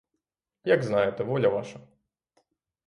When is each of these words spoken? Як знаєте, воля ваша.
Як 0.63 0.83
знаєте, 0.83 1.23
воля 1.23 1.49
ваша. 1.49 1.79